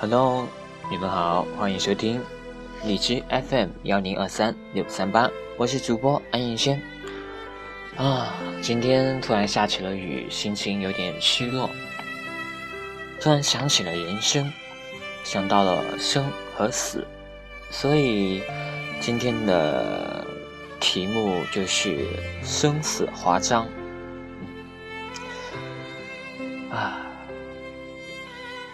[0.00, 0.48] Hello，
[0.90, 2.22] 你们好，欢迎收听
[2.86, 6.80] 荔枝 FM 幺零二三六三八，我是主播安逸轩。
[7.98, 8.32] 啊，
[8.62, 11.68] 今天突然下起了雨，心情有点虚弱。
[13.20, 14.50] 突然想起了人生，
[15.22, 17.06] 想到了生和死，
[17.70, 18.42] 所以
[19.00, 20.26] 今天的
[20.80, 22.06] 题目就是
[22.42, 23.68] 生死华章。
[26.70, 27.06] 啊。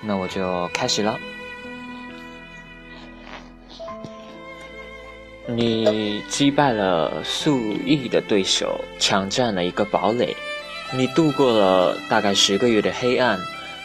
[0.06, 1.18] 那我就开始了。
[5.48, 10.34] 你击败了数亿的对手，抢占了一个堡垒。
[10.92, 13.38] 你度过了大概十个月的黑暗，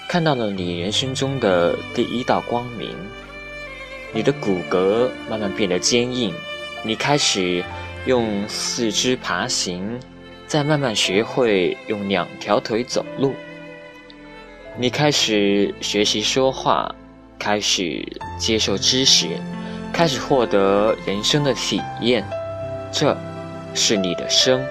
[0.07, 2.95] 看到了你人生中的第一道光明。
[4.13, 6.33] 你的骨骼慢慢变得坚硬，
[6.83, 7.63] 你开始
[8.05, 9.99] 用四肢爬行，
[10.47, 13.33] 再慢慢学会用两条腿走路。
[14.77, 16.89] 你开始学习说话，
[17.37, 19.27] 开始接受知识，
[19.91, 22.25] 开始获得人生的体验，
[22.89, 23.15] 这
[23.73, 24.63] 是你的生。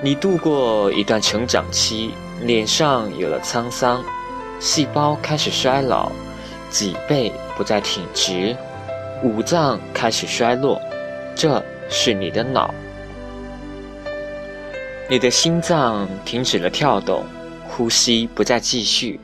[0.00, 4.02] 你度过一段成长期，脸上有了沧桑，
[4.60, 6.12] 细胞开始衰老，
[6.70, 8.56] 脊背不再挺直，
[9.24, 10.80] 五脏开始衰落，
[11.34, 12.72] 这是你的脑。
[15.10, 17.26] 你的心脏停止了跳动，
[17.66, 19.18] 呼吸不再继续，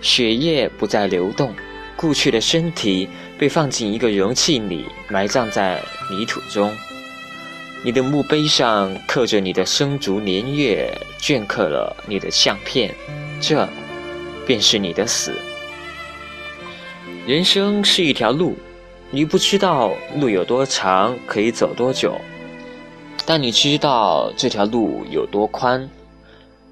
[0.00, 1.52] 血液不再流动，
[1.96, 6.72] 故去的身体被放进一个容器里，埋葬在泥土中。
[7.84, 10.88] 你的墓碑上刻着你的生卒年月，
[11.20, 12.94] 镌刻了你的相片，
[13.40, 13.68] 这
[14.46, 15.32] 便是你的死。
[17.26, 18.56] 人生是一条路，
[19.10, 22.16] 你不知道路有多长，可以走多久。
[23.26, 25.88] 但你知道这条路有多宽，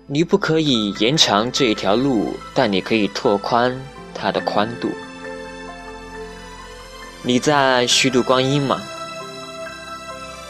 [0.06, 3.78] 你不可以延长这一条路，但你可以拓宽
[4.14, 4.89] 它的宽度。
[7.23, 8.80] 你在虚度光阴吗？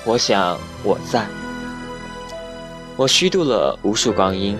[0.05, 1.27] 我想我在。
[2.97, 4.57] 我虚度了无数光阴。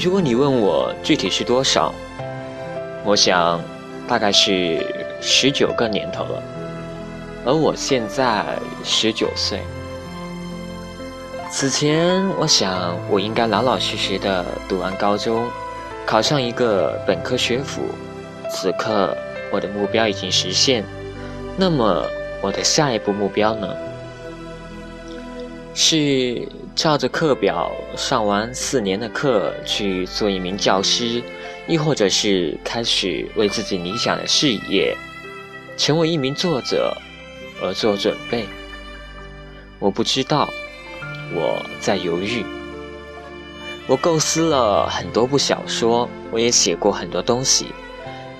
[0.00, 1.92] 如果你问我具体是多少，
[3.04, 3.60] 我想
[4.06, 4.86] 大概是
[5.20, 6.42] 十九个年头了。
[7.44, 8.44] 而我现在
[8.84, 9.60] 十九岁。
[11.54, 15.46] 此前，我想我应该老老实实的读完高中，
[16.06, 17.82] 考上一个本科学府。
[18.50, 19.14] 此刻，
[19.52, 20.82] 我的目标已经实现。
[21.58, 22.06] 那么，
[22.40, 23.68] 我的下一步目标呢？
[25.74, 31.22] 是照着课表上完四年的课去做一名教师，
[31.68, 34.96] 亦或者是开始为自己理想的事业，
[35.76, 36.96] 成为一名作者
[37.62, 38.46] 而做准备？
[39.78, 40.48] 我不知道。
[41.34, 42.44] 我在犹豫。
[43.86, 47.66] 我构思了很多部小说，我也写过很多东西，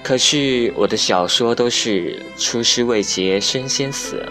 [0.03, 4.25] 可是我的小说都是出师未捷身先死。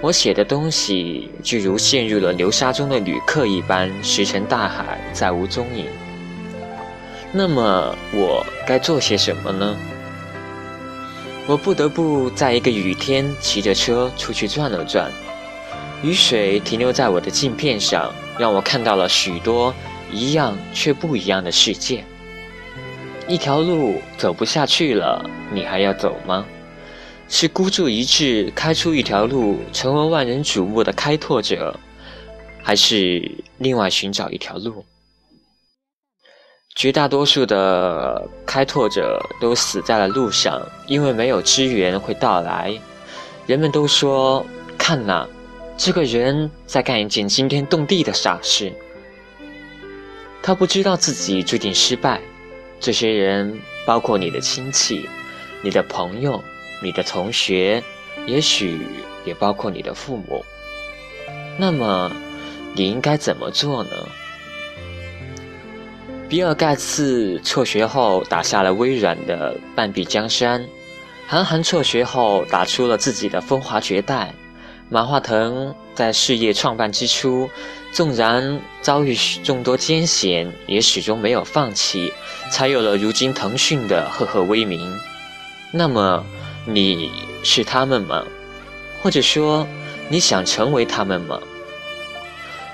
[0.00, 5.86] 我写的东西就如陷入了流沙中的旅客一般，石沉大海，再无踪影。
[7.32, 9.76] 那么我该做些什么呢？
[11.46, 15.10] 我不得不在一个雨天骑着车出去转了转。
[16.02, 19.74] 雨水停留在我的镜片上，让我看到了许多
[20.12, 22.04] 一样却不一样的世界。
[23.26, 26.46] 一条路走不下去了，你还要走吗？
[27.28, 31.78] 是孤注一掷开出一条路，成为万人瞩目的开拓者，
[32.62, 34.84] 还是另外寻找一条路？
[36.76, 42.72] 绝大多数的开拓者都死在了路上，因为没有支援会到来。
[43.46, 44.46] 人们都说
[44.78, 45.28] ：“看呐。”
[45.80, 48.72] 这个人在干一件惊天动地的傻事，
[50.42, 52.20] 他不知道自己注定失败。
[52.80, 55.08] 这些人包括你的亲戚、
[55.62, 56.42] 你的朋友、
[56.82, 57.80] 你的同学，
[58.26, 58.80] 也许
[59.24, 60.44] 也包括你的父母。
[61.56, 62.10] 那么，
[62.74, 63.90] 你应该怎么做呢？
[66.28, 70.66] 比尔·盖茨辍学后打下了微软的半壁江山，
[71.28, 74.34] 韩寒辍学后打出了自己的风华绝代。
[74.90, 77.50] 马化腾在事业创办之初，
[77.92, 79.14] 纵然遭遇
[79.44, 82.10] 众多艰险，也始终没有放弃，
[82.50, 84.80] 才有了如今腾讯的赫赫威名。
[85.72, 86.24] 那么，
[86.64, 87.10] 你
[87.42, 88.24] 是他们吗？
[89.02, 89.66] 或者说，
[90.08, 91.38] 你想成为他们吗？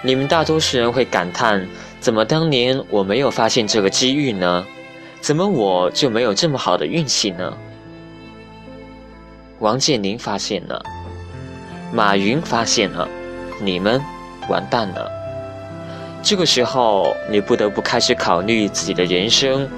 [0.00, 1.66] 你们大多数人会感叹：
[1.99, 4.64] 怎么当年我没有发现这个机遇呢？
[5.20, 7.56] 怎么我就没有这么好的运气呢？
[9.58, 10.81] 王健林发现了。
[11.94, 13.08] 马云发现了，
[13.62, 14.02] 你们
[14.49, 15.08] 完蛋了。
[16.25, 19.69] 这个时候，你不得不开始考虑自己的人生，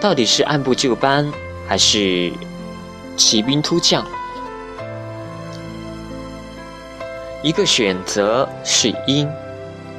[0.00, 1.30] 到底是按部就班，
[1.68, 2.32] 还是
[3.14, 4.06] 骑兵突降？
[7.42, 9.28] 一个选择是因，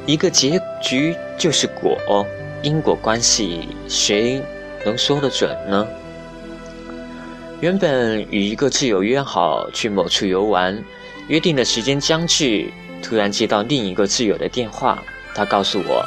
[0.08, 2.26] 一个结局就是果，
[2.64, 4.42] 因果关系谁
[4.84, 5.88] 能说得准呢？
[7.62, 10.84] 原本与一个挚友约好去某处游玩，
[11.28, 12.72] 约定的时间将至，
[13.02, 15.04] 突然接到另一个挚友的电话，
[15.36, 16.06] 他告诉我，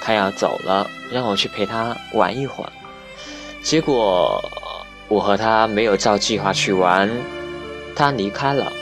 [0.00, 2.72] 他要走了，让我去陪他玩一会儿。
[3.62, 4.42] 结果
[5.08, 7.10] 我和他没有照计划去玩，
[7.94, 8.72] 他离开了，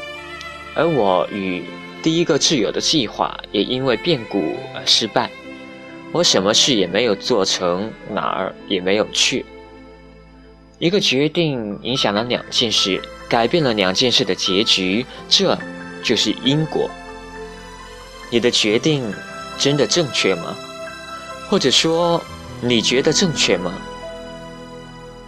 [0.76, 1.64] 而我与
[2.02, 5.28] 第一个挚友的计划也因为变故而失败。
[6.12, 9.44] 我什么事也没有做成，哪儿也没有去。
[10.78, 15.56] 一个决定影响了两件事，改变了两件事的结局，这
[16.02, 16.90] 就是因果。
[18.28, 19.04] 你的决定
[19.56, 20.56] 真的正确吗？
[21.48, 22.20] 或者说，
[22.60, 23.72] 你觉得正确吗？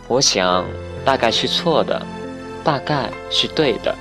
[0.09, 0.65] 我想，
[1.05, 2.05] 大概是错的，
[2.65, 3.95] 大概是对的，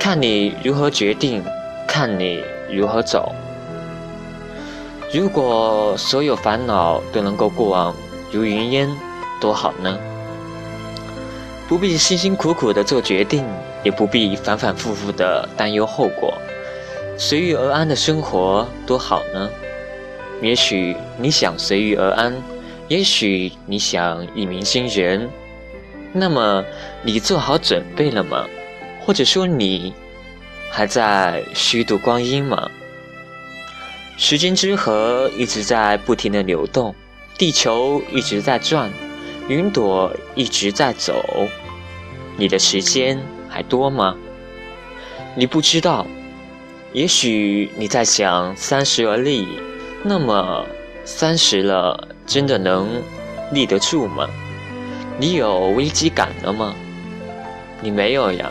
[0.00, 1.44] 看你如何决定，
[1.86, 3.30] 看你如何走。
[5.12, 7.94] 如果所有烦恼都能够过往
[8.30, 8.88] 如云烟，
[9.38, 9.98] 多好呢！
[11.68, 13.44] 不必辛辛苦苦的做决定，
[13.82, 16.34] 也不必反反复复的担忧后果，
[17.16, 19.48] 随遇而安的生活多好呢！
[20.42, 22.34] 也许你想随遇而安。
[22.88, 25.30] 也许你想一鸣惊人，
[26.12, 26.62] 那么
[27.02, 28.44] 你做好准备了吗？
[29.00, 29.94] 或者说你
[30.70, 32.68] 还在虚度光阴吗？
[34.18, 36.94] 时间之河一直在不停的流动，
[37.38, 38.90] 地球一直在转，
[39.52, 41.22] 云朵一直在走，
[42.38, 43.20] 你的时间
[43.50, 44.16] 还多吗？
[45.34, 46.06] 你不知道，
[46.94, 49.46] 也许你在想三十而立，
[50.02, 50.64] 那么。
[51.04, 53.02] 三十了，真的能
[53.50, 54.26] 立得住吗？
[55.18, 56.74] 你有危机感了吗？
[57.80, 58.48] 你没有呀。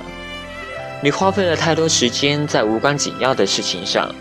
[1.01, 4.13] 你花费了太多时间在无关紧要的事情上，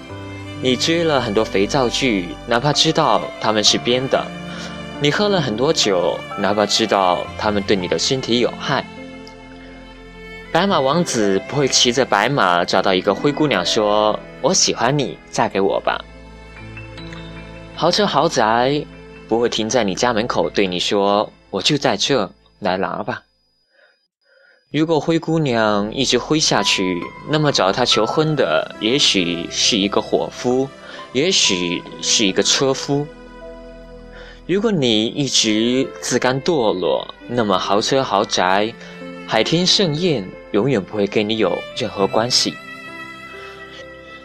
[0.62, 4.24] 你追了很多肥皂剧，哪怕知道他们是编的；
[5.02, 8.84] 你喝了很多酒，哪怕知道他们对你的身体有害。
[10.52, 16.04] 白马王子不会骑着白马找到一个灰姑娘说：“我喜欢你，嫁给我吧。”
[17.74, 18.84] 豪车豪宅
[19.26, 23.22] 不会停在你家门口，对你说：“我就在这，来拿吧。”
[24.70, 27.00] 如果灰姑娘一直灰下去，
[27.30, 30.68] 那么找她求婚的也许是一个伙夫，
[31.14, 33.06] 也许是一个车夫。
[34.46, 38.72] 如果你一直自甘堕落，那么豪车豪宅、
[39.26, 42.54] 海天盛宴永远不会跟你有任何关系。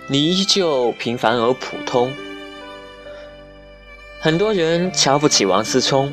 [0.08, 2.12] 你依旧平凡而普通。
[4.20, 6.12] 很多人瞧不起王思聪，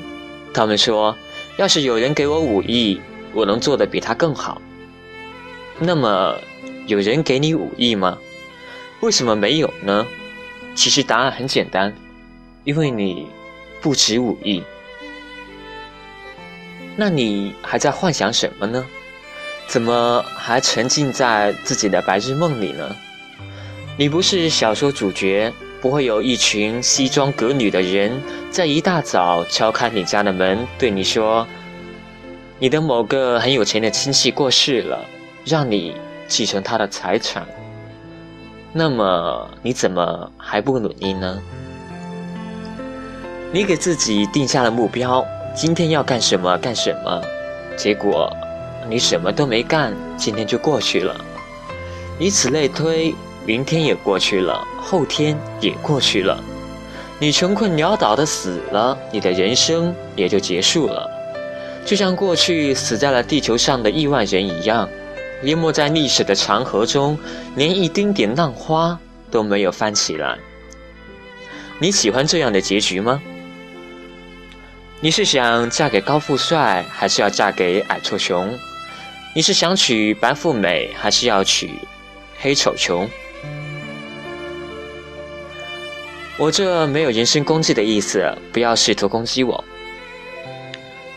[0.52, 1.16] 他们说，
[1.56, 3.00] 要是有人给我五亿，
[3.32, 4.60] 我能做的比他更好。
[5.78, 6.36] 那么，
[6.86, 8.18] 有人给你五亿吗？
[9.00, 10.06] 为什么没有呢？
[10.74, 11.94] 其实答案很简单，
[12.64, 13.26] 因为你
[13.82, 14.62] 不止五亿。
[16.96, 18.86] 那你还在幻想什么呢？
[19.66, 22.96] 怎么还沉浸在自己的白日梦里呢？
[23.98, 25.52] 你不是小说主角。
[25.82, 28.22] 不会有一群西装革履的人
[28.52, 31.44] 在一大早敲开你家的门，对你说
[32.60, 35.04] ：“你的某个很有钱的亲戚过世了，
[35.44, 35.96] 让你
[36.28, 37.44] 继承他的财产。”
[38.72, 41.42] 那么你怎么还不努力呢？
[43.54, 45.22] 你给自己定下了目标，
[45.54, 47.22] 今天要干什么干什么，
[47.76, 48.34] 结果
[48.88, 51.14] 你什么都没干，今天就过去了，
[52.18, 53.14] 以此类推。
[53.44, 56.40] 明天也过去了，后天也过去了，
[57.18, 61.10] 你穷困潦倒的死了，你的人生也就结束了，
[61.84, 64.88] 就像过去死在了地球上的亿万人一样，
[65.42, 67.18] 淹没在历史的长河中，
[67.56, 68.96] 连一丁点浪花
[69.28, 70.38] 都没有翻起来。
[71.80, 73.20] 你喜欢这样的结局吗？
[75.04, 78.56] 你是想嫁给高富帅，还是要嫁给矮矬穷？
[79.34, 81.72] 你是想娶白富美，还是要娶
[82.38, 83.10] 黑丑穷？
[86.38, 89.64] 我这没有人身攻击的意思，不要试图攻击我。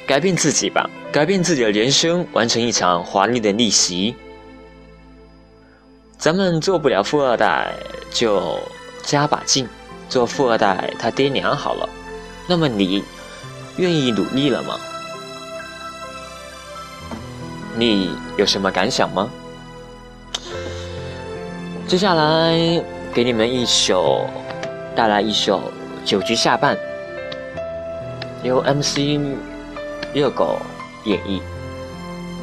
[0.08, 4.16] 改变自己吧，改变自己的人生，完成一场华丽的逆袭。
[6.18, 7.72] 咱们做不了富二代，
[8.12, 8.60] 就
[9.04, 9.68] 加把劲，
[10.10, 11.88] 做富二代他爹娘好了。
[12.48, 13.04] 那么你
[13.78, 14.78] 愿意努力了吗？
[17.78, 19.30] 你有什么感想吗？
[21.88, 24.26] 接下来给你们一首。
[24.96, 25.74] 带来一首
[26.10, 26.74] 《酒局下半》，
[28.44, 29.20] 由 MC
[30.14, 30.58] 热狗
[31.04, 31.42] 演绎。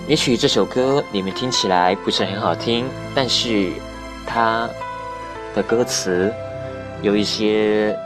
[0.07, 2.85] 也许这首歌你们听起来不是很好听，
[3.15, 3.71] 但是
[4.27, 4.69] 它
[5.55, 6.31] 的歌词
[7.01, 7.99] 有一些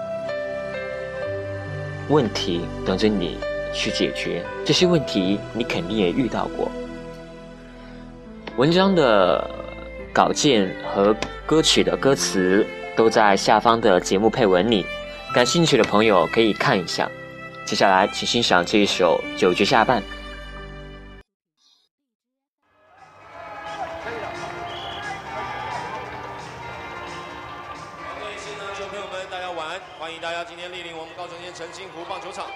[2.09, 3.39] 问题等着你
[3.73, 4.45] 去解决。
[4.65, 6.71] 这些问题你肯定也遇到过。
[8.57, 9.51] 文章的
[10.13, 14.87] 稿件和歌曲的歌词都在下方的节目配文里，
[15.35, 17.11] 感兴趣的朋友可以看一下。
[17.67, 20.01] 接下来，请欣赏这一首《九局下半》。
[29.99, 32.47] 欢迎大家今天莅临我们高雄县澄清湖棒球场。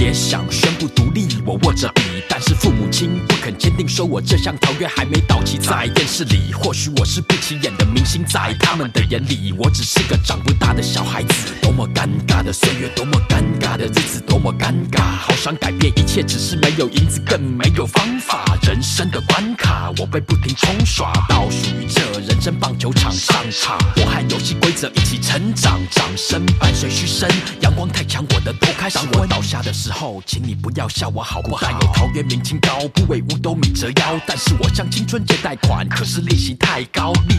[0.00, 5.58] 也想宣布独立，我握着笔，但是父母亲不肯坚定，说我这项条约还没到期。
[5.58, 11.52] 在电视里，或许我是不起眼的明星，在他们的眼里，我只是个长不大的小孩子。
[11.60, 15.02] 多么尴尬的岁月，多么尴尬的日子，多么尴尬。
[15.02, 18.49] 好想改变一切，只是没有银子，更没有方法。
[18.70, 23.76] 人生的关卡，我被不停冲刷，倒数于这人生棒球场上场。
[23.96, 26.46] 我和游戏规则一起成长，掌声。
[26.60, 27.28] 伴随嘘声，
[27.62, 29.10] 阳光太强，我的头开始昏。
[29.10, 31.66] 当我倒下的时候，请你不要笑我好不好？
[31.66, 34.20] 还有桃园明清高，不为五斗米折腰。
[34.24, 37.34] 但是我向青春借贷款，可是利息太高，利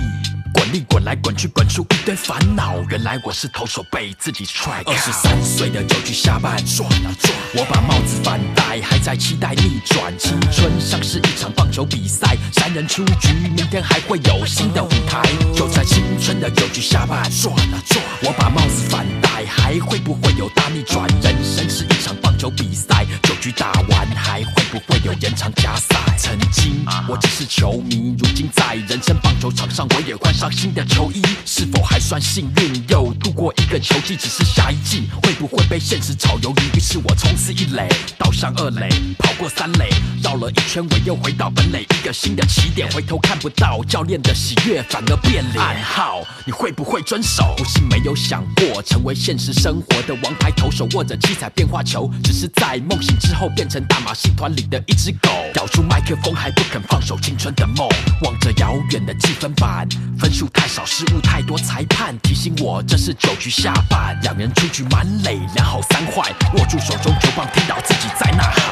[0.72, 2.78] 滚利滚来滚去，滚出一堆烦恼。
[2.90, 4.82] 原来我是投手，被自己踹。
[4.86, 10.18] 二十三岁的九局下半，转啊转，我把帽子反戴，还在期待逆转。
[10.18, 15.22] 青春像是一场棒球比赛，三人出局，明天还会有新的舞台。
[15.54, 21.06] 就在青春的九局下半，转啊转，我把帽子反戴，还会不会有大逆转？
[21.22, 25.96] 人生是一场棒球比赛，九局打完还会不会有延长加赛？
[26.18, 32.84] 曾经我只是球迷，如今在人生棒球场上，我也换上新的球衣，是否还算幸运？
[32.90, 36.78] 又度过一个球季，只是下一季会不会被现实炒鱿鱼？
[36.78, 39.88] 于是我冲刺一垒，倒向二垒，跑过三垒，
[40.24, 42.90] 绕了一圈，我又回到本垒，一个新的起点。
[42.92, 45.64] 回头看不到教练的喜悦，反而变脸。
[45.64, 47.54] 暗号，你会不会遵守？
[47.56, 57.86] 不信没有想过成为现实生活的王牌投手，握着七彩变化球，只是在梦醒之后变成大马戏团里的一只狗，咬住麦克风还不肯放手青春的梦，
[58.22, 59.86] 望着遥远的计分板，
[60.18, 68.71] 分数太少，失误太多，裁判提醒我这是九局下半，两人出局满垒，两好三坏，握住手中球棒，听到自己在呐喊，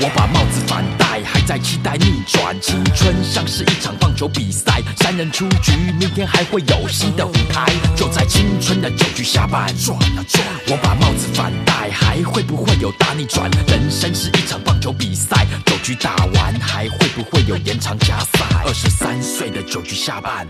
[0.00, 2.56] 我把帽子反戴，还在期待逆转。
[2.60, 7.66] 青春像是一场棒球比赛，三人出局，明天还会有新的舞台。
[7.96, 13.50] 就在青春的九局下半，转啊转，我把帽子反戴，还会不会有大逆转？
[13.66, 18.46] 人生是一场棒球比赛，九局打完还会不会有延长加赛？
[18.64, 20.46] 二十三岁的九局下半。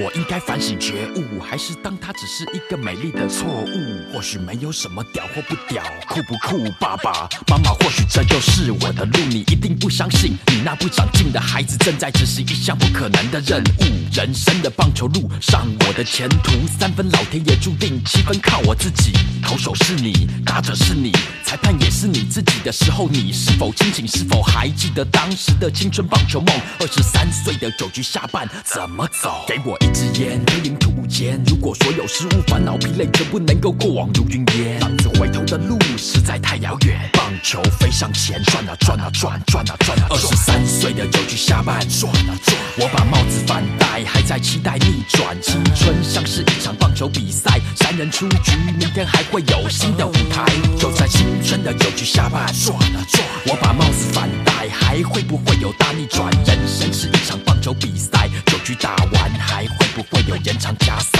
[0.00, 4.12] 我应该反省觉悟，还是当它只是一个美丽的错误？
[4.12, 6.70] 或许没有什么屌或不屌，酷不酷？
[6.80, 13.84] 爸爸妈妈，或许这就是我的路，你一定不相信，你那不长进的孩子正在执行一项不可能的任务。
[14.12, 19.12] 人生的棒球路上，我的前途三分老天爷注定，七分靠我自己。
[19.42, 21.12] 投手是你，打者是你，
[21.44, 24.06] 裁判也是你自己的时候，你是否清醒？
[24.06, 26.54] 是否还记得当时的青春棒球梦？
[26.80, 29.44] 二十三岁的九局下半怎么走？
[29.46, 31.38] 给我 我一支烟，黑领土间。
[31.46, 36.98] 如果所有失误、烦恼、疲累全部能够过往如云烟，浪子回头的路实在太遥远。
[37.12, 40.06] 棒球飞向前，转啊转啊转，转啊转啊。
[40.08, 45.36] 二十三岁的九局下半，转啊转，我把帽子反戴，还在期待逆转。
[45.42, 50.46] 青春像是一场棒球比赛，三人出局，明天还会有新的舞台。
[50.78, 56.30] 就在青春的九局下半，转啊转，我把帽子反戴，还会不会有大逆转？
[56.46, 61.18] 人生是一场棒球比赛，九局打完还会不会有延长加赛？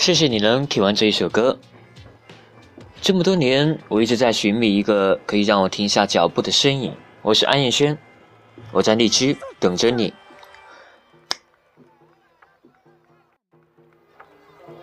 [0.00, 1.58] 谢谢你能听完这一首歌。
[3.02, 6.94] 这么多年，我一直在寻觅一个可以让我停下脚步的身影。
[7.20, 7.98] 我是安彦轩，
[8.72, 10.14] 我在荔枝等着你。